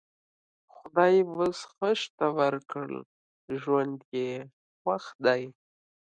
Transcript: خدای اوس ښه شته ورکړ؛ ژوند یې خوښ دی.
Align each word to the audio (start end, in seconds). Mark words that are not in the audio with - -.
خدای 0.75 1.15
اوس 1.33 1.59
ښه 1.73 1.89
شته 2.01 2.25
ورکړ؛ 2.37 2.89
ژوند 3.61 3.97
یې 4.15 4.31
خوښ 4.79 5.05
دی. 5.25 5.43